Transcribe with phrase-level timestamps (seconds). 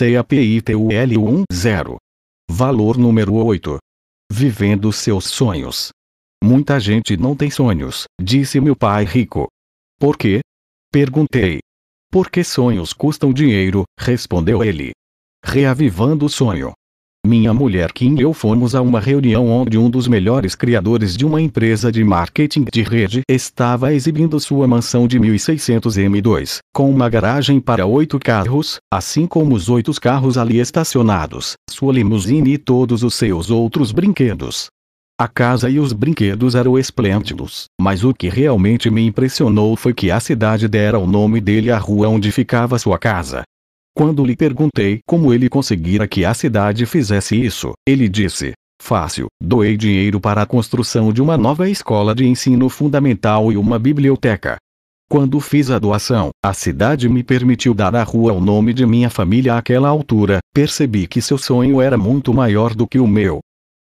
[0.00, 0.88] CAPITUL
[1.52, 1.96] 10.
[2.50, 3.76] Valor número 8.
[4.32, 5.90] Vivendo seus sonhos.
[6.42, 9.46] Muita gente não tem sonhos, disse meu pai rico.
[9.98, 10.40] Por quê?
[10.90, 11.58] Perguntei.
[12.10, 14.92] Porque sonhos custam dinheiro, respondeu ele.
[15.44, 16.72] Reavivando o sonho.
[17.26, 21.24] Minha mulher Kim e eu fomos a uma reunião onde um dos melhores criadores de
[21.26, 27.08] uma empresa de marketing de rede estava exibindo sua mansão de 1600 M2, com uma
[27.08, 33.04] garagem para oito carros, assim como os oito carros ali estacionados, sua limusine e todos
[33.04, 34.68] os seus outros brinquedos.
[35.20, 40.10] A casa e os brinquedos eram esplêndidos, mas o que realmente me impressionou foi que
[40.10, 43.42] a cidade dera o nome dele à rua onde ficava sua casa.
[43.96, 49.76] Quando lhe perguntei como ele conseguira que a cidade fizesse isso, ele disse: Fácil, doei
[49.76, 54.56] dinheiro para a construção de uma nova escola de ensino fundamental e uma biblioteca.
[55.10, 59.10] Quando fiz a doação, a cidade me permitiu dar à rua o nome de minha
[59.10, 63.40] família àquela altura, percebi que seu sonho era muito maior do que o meu.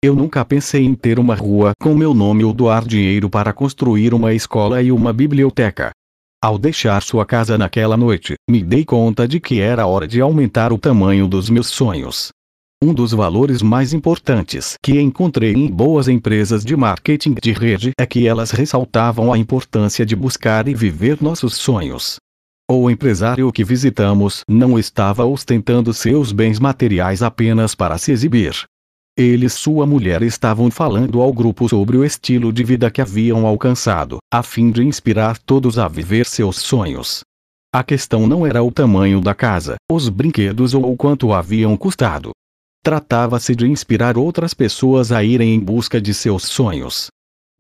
[0.05, 4.13] Eu nunca pensei em ter uma rua com meu nome ou doar dinheiro para construir
[4.13, 5.93] uma escola e uma biblioteca.
[6.45, 10.73] Ao deixar sua casa naquela noite, me dei conta de que era hora de aumentar
[10.73, 12.31] o tamanho dos meus sonhos.
[12.83, 18.05] Um dos valores mais importantes que encontrei em boas empresas de marketing de rede é
[18.05, 22.17] que elas ressaltavam a importância de buscar e viver nossos sonhos.
[22.69, 28.67] O empresário que visitamos não estava ostentando seus bens materiais apenas para se exibir,
[29.17, 33.47] ele e sua mulher estavam falando ao grupo sobre o estilo de vida que haviam
[33.47, 37.21] alcançado, a fim de inspirar todos a viver seus sonhos.
[37.75, 42.31] A questão não era o tamanho da casa, os brinquedos ou o quanto haviam custado.
[42.83, 47.09] Tratava-se de inspirar outras pessoas a irem em busca de seus sonhos.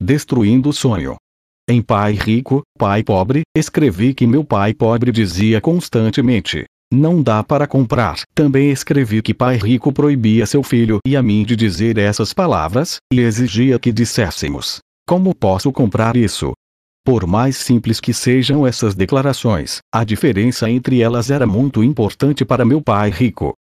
[0.00, 1.16] Destruindo o sonho.
[1.69, 7.66] Em Pai Rico, Pai Pobre, escrevi que meu pai pobre dizia constantemente: não dá para
[7.66, 8.20] comprar.
[8.34, 12.98] Também escrevi que pai rico proibia seu filho e a mim de dizer essas palavras,
[13.12, 16.52] e exigia que disséssemos: Como posso comprar isso?
[17.04, 22.64] Por mais simples que sejam essas declarações, a diferença entre elas era muito importante para
[22.64, 23.54] meu pai rico.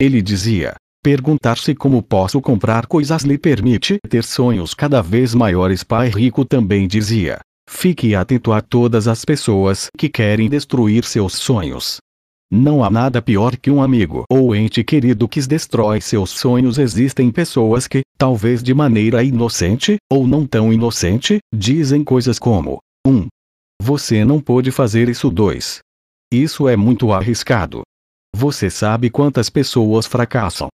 [0.00, 5.84] Ele dizia: Perguntar-se como posso comprar coisas lhe permite ter sonhos cada vez maiores.
[5.84, 7.38] Pai rico também dizia:
[7.68, 11.98] Fique atento a todas as pessoas que querem destruir seus sonhos.
[12.50, 16.78] Não há nada pior que um amigo ou ente querido que destrói seus sonhos.
[16.78, 23.10] Existem pessoas que, talvez de maneira inocente, ou não tão inocente, dizem coisas como: 1.
[23.10, 23.28] Um,
[23.80, 25.30] você não pode fazer isso.
[25.30, 25.80] 2.
[26.32, 27.82] Isso é muito arriscado.
[28.34, 30.68] Você sabe quantas pessoas fracassam.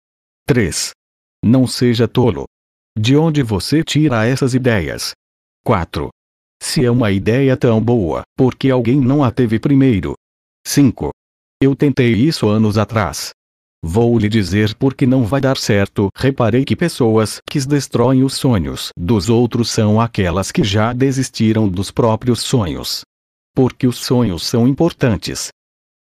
[0.46, 0.91] 3.
[1.44, 2.44] Não seja tolo.
[2.96, 5.12] De onde você tira essas ideias?
[5.64, 6.08] 4.
[6.62, 10.14] Se é uma ideia tão boa, por que alguém não a teve primeiro?
[10.66, 11.10] 5.
[11.64, 13.30] Eu tentei isso anos atrás.
[13.82, 16.10] Vou lhe dizer porque não vai dar certo.
[16.14, 21.91] Reparei que pessoas que destroem os sonhos dos outros são aquelas que já desistiram dos
[21.91, 23.00] próprios sonhos.
[23.56, 25.48] Porque os sonhos são importantes.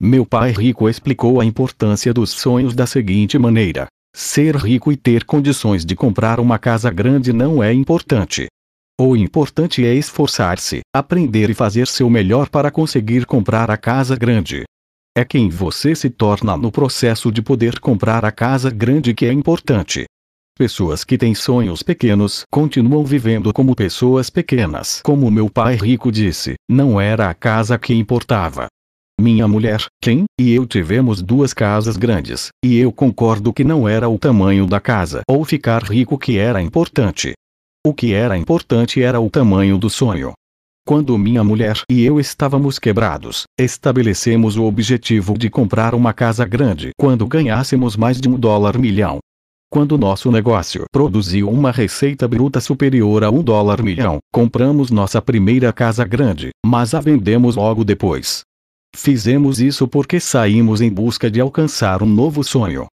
[0.02, 5.24] Meu pai rico explicou a importância dos sonhos da seguinte maneira: ser rico e ter
[5.24, 8.48] condições de comprar uma casa grande não é importante.
[9.00, 14.66] O importante é esforçar-se, aprender e fazer seu melhor para conseguir comprar a casa grande.
[15.16, 19.32] É quem você se torna no processo de poder comprar a casa grande que é
[19.32, 20.06] importante.
[20.58, 25.02] Pessoas que têm sonhos pequenos continuam vivendo como pessoas pequenas.
[25.04, 28.66] Como meu pai rico disse, não era a casa que importava.
[29.22, 34.10] Minha mulher, Ken, e eu tivemos duas casas grandes, e eu concordo que não era
[34.10, 37.34] o tamanho da casa ou ficar rico que era importante.
[37.86, 40.34] O que era importante era o tamanho do sonho.
[40.86, 46.90] Quando minha mulher e eu estávamos quebrados, estabelecemos o objetivo de comprar uma casa grande
[46.98, 49.20] quando ganhássemos mais de um dólar milhão.
[49.72, 55.72] Quando nosso negócio produziu uma receita bruta superior a um dólar milhão, compramos nossa primeira
[55.72, 58.42] casa grande, mas a vendemos logo depois.
[58.94, 62.88] Fizemos isso porque saímos em busca de alcançar um novo sonho.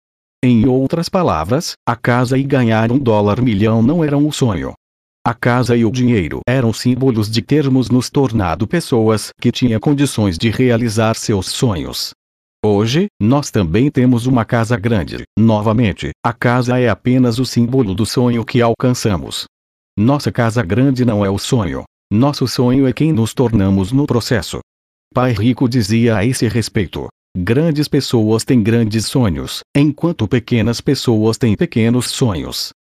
[0.44, 4.74] Em outras palavras, a casa e ganhar um dólar milhão não eram o sonho,
[5.28, 10.38] a casa e o dinheiro eram símbolos de termos nos tornado pessoas que tinham condições
[10.38, 12.12] de realizar seus sonhos.
[12.66, 15.24] Hoje, nós também temos uma casa grande.
[15.38, 19.44] Novamente, a casa é apenas o símbolo do sonho que alcançamos.
[20.00, 21.84] Nossa casa grande não é o sonho.
[22.10, 24.60] Nosso sonho é quem nos tornamos no processo.
[25.14, 31.54] Pai Rico dizia a esse respeito: Grandes pessoas têm grandes sonhos, enquanto pequenas pessoas têm
[31.54, 32.72] pequenos sonhos.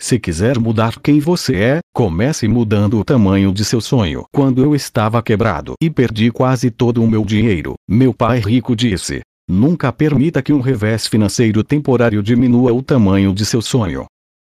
[0.00, 4.24] Se quiser mudar quem você é, comece mudando o tamanho de seu sonho.
[4.32, 9.22] Quando eu estava quebrado e perdi quase todo o meu dinheiro, meu pai rico disse:
[9.48, 14.06] Nunca permita que um revés financeiro temporário diminua o tamanho de seu sonho.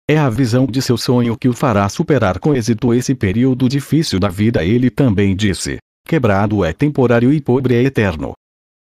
[0.10, 4.20] É a visão de seu sonho que o fará superar com êxito esse período difícil
[4.20, 4.64] da vida.
[4.64, 5.78] Ele também disse:
[6.08, 8.34] quebrado é temporário e pobre é eterno.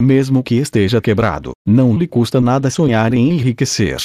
[0.01, 3.99] Mesmo que esteja quebrado, não lhe custa nada sonhar em enriquecer.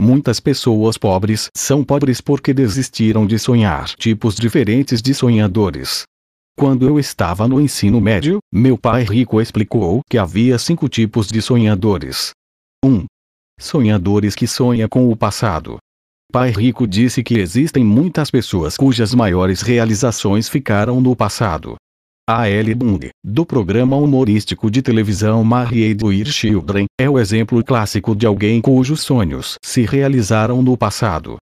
[0.00, 3.88] Muitas pessoas pobres são pobres porque desistiram de sonhar.
[3.96, 6.04] Tipos diferentes de sonhadores.
[6.56, 11.42] Quando eu estava no ensino médio, meu pai rico explicou que havia cinco tipos de
[11.42, 12.30] sonhadores.
[12.84, 12.88] 1.
[12.88, 13.06] Um,
[13.58, 15.78] sonhadores que sonham com o passado.
[16.30, 21.76] Pai Rico disse que existem muitas pessoas cujas maiores realizações ficaram no passado.
[22.30, 28.14] A Ellie Bundy, do programa humorístico de televisão Married with Children, é o exemplo clássico
[28.14, 31.38] de alguém cujos sonhos se realizaram no passado.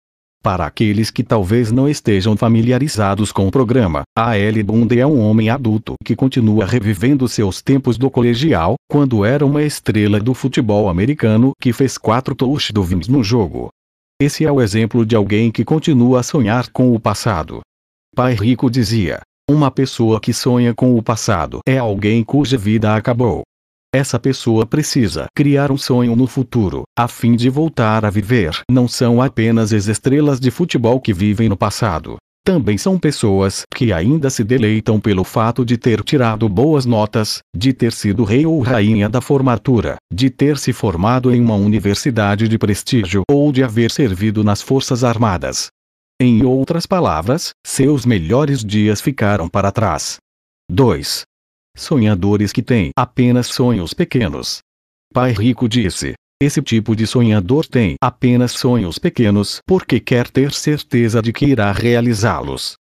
[0.42, 5.20] Para aqueles que talvez não estejam familiarizados com o programa, a Ellie Bundy é um
[5.20, 10.88] homem adulto que continua revivendo seus tempos do colegial, quando era uma estrela do futebol
[10.88, 13.68] americano que fez quatro touchdowns no jogo.
[14.18, 17.60] Esse é o exemplo de alguém que continua a sonhar com o passado.
[18.16, 19.20] Pai Rico dizia:
[19.50, 23.43] Uma pessoa que sonha com o passado é alguém cuja vida acabou.
[23.93, 28.61] Essa pessoa precisa criar um sonho no futuro, a fim de voltar a viver.
[28.70, 32.17] Não são apenas as estrelas de futebol que vivem no passado.
[32.47, 37.73] Também são pessoas que ainda se deleitam pelo fato de ter tirado boas notas, de
[37.73, 42.56] ter sido rei ou rainha da formatura, de ter se formado em uma universidade de
[42.56, 45.70] prestígio ou de haver servido nas Forças Armadas.
[46.22, 50.19] Em outras palavras, seus melhores dias ficaram para trás.
[50.70, 51.22] 2.
[51.75, 54.58] Sonhadores que têm apenas sonhos pequenos.
[55.14, 61.22] Pai Rico disse: Esse tipo de sonhador tem apenas sonhos pequenos porque quer ter certeza
[61.22, 62.75] de que irá realizá-los.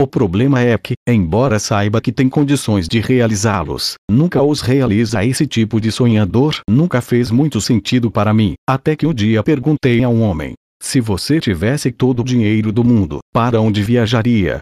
[0.00, 5.24] O problema é que, embora saiba que tem condições de realizá-los, nunca os realiza.
[5.24, 10.04] Esse tipo de sonhador nunca fez muito sentido para mim, até que um dia perguntei
[10.04, 14.58] a um homem: se você tivesse todo o dinheiro do mundo, para onde viajaria?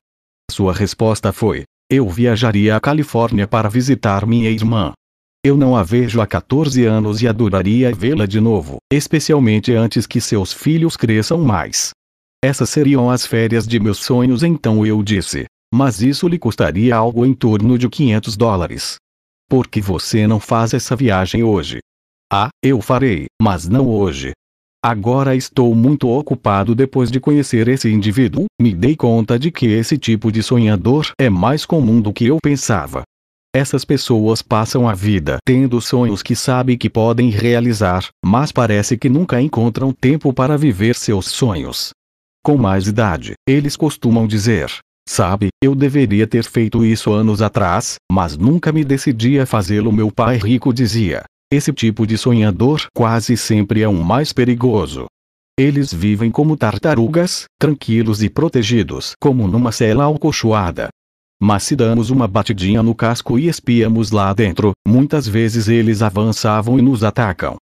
[0.51, 4.93] Sua resposta foi: eu viajaria à Califórnia para visitar minha irmã.
[5.45, 10.21] Eu não a vejo há 14 anos e adoraria vê-la de novo, especialmente antes que
[10.21, 11.91] seus filhos cresçam mais.
[12.43, 15.47] Essas seriam as férias de meus sonhos, então eu disse.
[15.75, 18.97] Mas isso lhe custaria algo em torno de 500 dólares.
[19.51, 21.81] Por que você não faz essa viagem hoje?
[22.33, 24.33] Ah, eu farei, mas não hoje.
[24.85, 29.97] Agora estou muito ocupado depois de conhecer esse indivíduo, me dei conta de que esse
[29.97, 33.05] tipo de sonhador é mais comum do que eu pensava.
[33.55, 39.09] Essas pessoas passam a vida tendo sonhos que sabem que podem realizar, mas parece que
[39.09, 41.91] nunca encontram tempo para viver seus sonhos.
[42.45, 44.69] Com mais idade, eles costumam dizer:
[45.09, 49.93] Sabe, eu deveria ter feito isso anos atrás, mas nunca me decidi a fazê-lo.
[49.93, 55.05] Meu pai rico dizia: esse tipo de sonhador quase sempre é um mais perigoso.
[55.59, 60.89] Eles vivem como tartarugas, tranquilos e protegidos, como numa cela alcochoada.
[61.43, 66.79] Mas se damos uma batidinha no casco e espiamos lá dentro, muitas vezes eles avançavam
[66.79, 67.57] e nos atacam.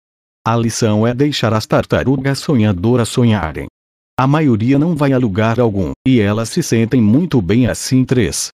[0.46, 3.66] A lição é deixar as tartarugas sonhadoras sonharem.
[4.20, 8.06] A maioria não vai a lugar algum, e elas se sentem muito bem assim.
[8.06, 8.50] 3.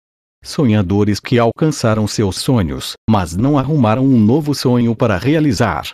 [0.42, 5.90] Sonhadores que alcançaram seus sonhos, mas não arrumaram um novo sonho para realizar.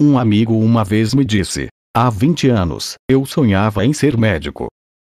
[0.00, 4.66] Um amigo uma vez me disse: Há 20 anos, eu sonhava em ser médico.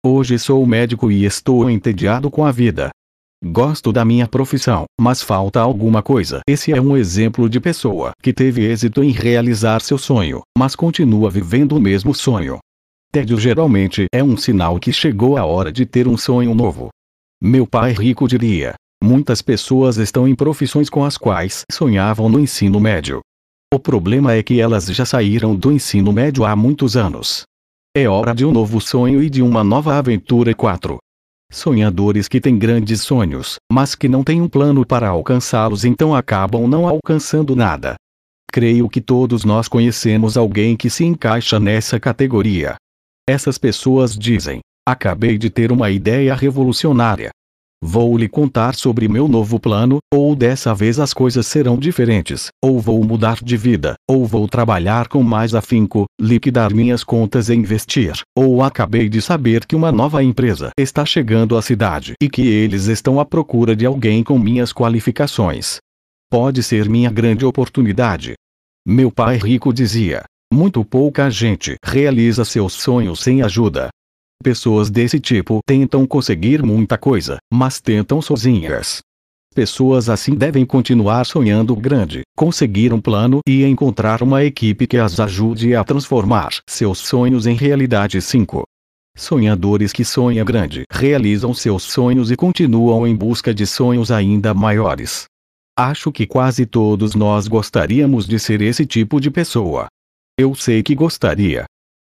[0.04, 2.90] Hoje sou médico e estou entediado com a vida.
[3.44, 6.42] Gosto da minha profissão, mas falta alguma coisa.
[6.48, 11.30] Esse é um exemplo de pessoa que teve êxito em realizar seu sonho, mas continua
[11.30, 12.58] vivendo o mesmo sonho.
[13.12, 16.90] Tédio geralmente é um sinal que chegou a hora de ter um sonho novo.
[17.44, 22.80] Meu pai rico diria: muitas pessoas estão em profissões com as quais sonhavam no ensino
[22.80, 23.20] médio.
[23.74, 27.42] O problema é que elas já saíram do ensino médio há muitos anos.
[27.98, 30.54] É hora de um novo sonho e de uma nova aventura.
[30.54, 31.00] 4.
[31.52, 36.68] Sonhadores que têm grandes sonhos, mas que não têm um plano para alcançá-los então acabam
[36.68, 37.96] não alcançando nada.
[38.52, 42.76] Creio que todos nós conhecemos alguém que se encaixa nessa categoria.
[43.28, 47.30] Essas pessoas dizem: Acabei de ter uma ideia revolucionária.
[47.84, 52.80] Vou lhe contar sobre meu novo plano, ou dessa vez as coisas serão diferentes, ou
[52.80, 58.14] vou mudar de vida, ou vou trabalhar com mais afinco, liquidar minhas contas e investir,
[58.36, 62.86] ou acabei de saber que uma nova empresa está chegando à cidade e que eles
[62.86, 65.78] estão à procura de alguém com minhas qualificações.
[66.30, 68.34] Pode ser minha grande oportunidade.
[68.88, 73.90] Meu pai rico dizia: muito pouca gente realiza seus sonhos sem ajuda.
[74.42, 79.02] Pessoas desse tipo tentam conseguir muita coisa, mas tentam sozinhas.
[79.54, 85.20] Pessoas assim devem continuar sonhando grande, conseguir um plano e encontrar uma equipe que as
[85.20, 88.20] ajude a transformar seus sonhos em realidade.
[88.20, 88.64] 5.
[89.16, 95.26] Sonhadores que sonham grande realizam seus sonhos e continuam em busca de sonhos ainda maiores.
[95.78, 99.88] Acho que quase todos nós gostaríamos de ser esse tipo de pessoa.
[100.40, 101.66] Eu sei que gostaria.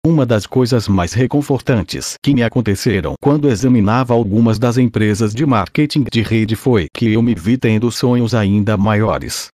[0.07, 6.05] Uma das coisas mais reconfortantes que me aconteceram quando examinava algumas das empresas de marketing
[6.09, 9.49] de rede foi que eu me vi tendo sonhos ainda maiores.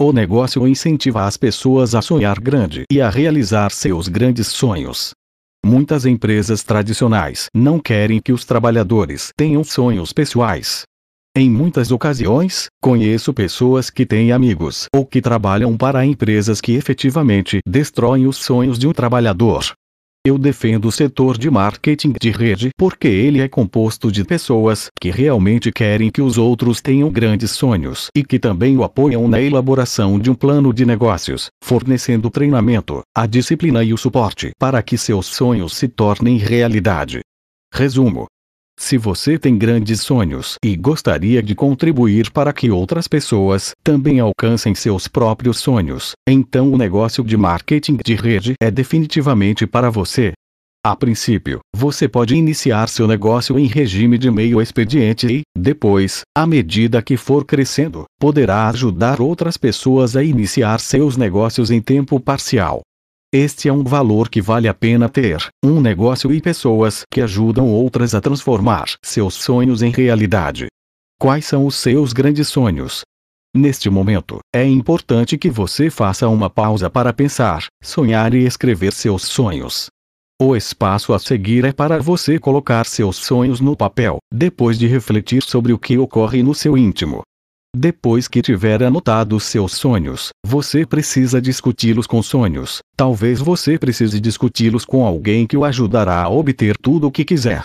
[0.00, 5.10] O negócio incentiva as pessoas a sonhar grande e a realizar seus grandes sonhos.
[5.66, 10.84] Muitas empresas tradicionais não querem que os trabalhadores tenham sonhos pessoais.
[11.36, 17.58] Em muitas ocasiões, conheço pessoas que têm amigos ou que trabalham para empresas que efetivamente
[17.66, 19.64] destroem os sonhos de um trabalhador.
[20.26, 25.10] Eu defendo o setor de marketing de rede porque ele é composto de pessoas que
[25.10, 30.18] realmente querem que os outros tenham grandes sonhos e que também o apoiam na elaboração
[30.18, 35.26] de um plano de negócios, fornecendo treinamento, a disciplina e o suporte para que seus
[35.26, 37.20] sonhos se tornem realidade.
[37.72, 38.26] Resumo:
[38.78, 44.74] se você tem grandes sonhos e gostaria de contribuir para que outras pessoas também alcancem
[44.74, 50.32] seus próprios sonhos, então o negócio de marketing de rede é definitivamente para você.
[50.86, 56.46] A princípio, você pode iniciar seu negócio em regime de meio expediente e, depois, à
[56.46, 62.82] medida que for crescendo, poderá ajudar outras pessoas a iniciar seus negócios em tempo parcial.
[63.32, 67.68] Este é um valor que vale a pena ter, um negócio e pessoas que ajudam
[67.70, 70.68] outras a transformar seus sonhos em realidade.
[71.20, 73.02] Quais são os seus grandes sonhos?
[73.54, 79.24] Neste momento, é importante que você faça uma pausa para pensar, sonhar e escrever seus
[79.24, 79.88] sonhos.
[80.40, 85.42] O espaço a seguir é para você colocar seus sonhos no papel, depois de refletir
[85.42, 87.20] sobre o que ocorre no seu íntimo.
[87.76, 92.78] Depois que tiver anotado seus sonhos, você precisa discuti-los com sonhos.
[92.96, 97.62] Talvez você precise discuti-los com alguém que o ajudará a obter tudo o que quiser.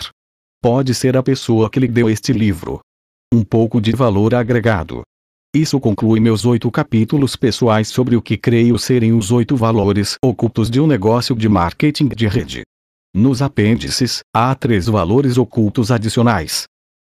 [0.62, 2.80] Pode ser a pessoa que lhe deu este livro.
[3.32, 5.02] Um pouco de valor agregado.
[5.54, 10.68] Isso conclui meus oito capítulos pessoais sobre o que creio serem os oito valores ocultos
[10.68, 12.62] de um negócio de marketing de rede.
[13.14, 16.64] Nos apêndices, há três valores ocultos adicionais.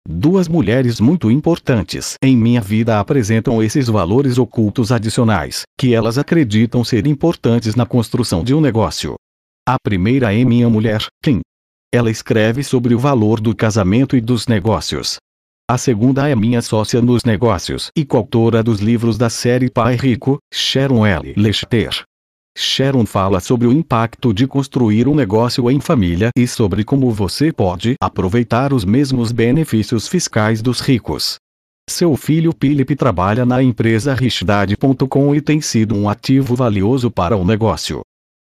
[0.07, 6.83] Duas mulheres muito importantes em minha vida apresentam esses valores ocultos adicionais, que elas acreditam
[6.83, 9.15] ser importantes na construção de um negócio.
[9.65, 11.39] A primeira é minha mulher, Kim.
[11.93, 15.19] Ela escreve sobre o valor do casamento e dos negócios.
[15.69, 20.37] A segunda é minha sócia nos negócios e coautora dos livros da série Pai Rico,
[20.53, 21.33] Sharon L.
[21.37, 22.03] Lechter.
[22.55, 27.51] Sharon fala sobre o impacto de construir um negócio em família e sobre como você
[27.51, 31.37] pode aproveitar os mesmos benefícios fiscais dos ricos.
[31.89, 37.43] Seu filho Philip trabalha na empresa Richdad.com e tem sido um ativo valioso para o
[37.43, 38.01] negócio.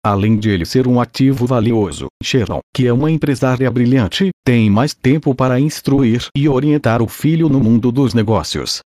[0.05, 4.93] Além de ele ser um ativo valioso, Sharon, que é uma empresária brilhante, tem mais
[4.93, 8.81] tempo para instruir e orientar o filho no mundo dos negócios.